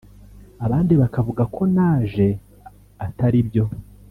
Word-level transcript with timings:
abandi 0.65 0.93
bakavuga 1.01 1.43
ko 1.55 1.61
naje 1.75 2.27
ataribyo 3.05 3.65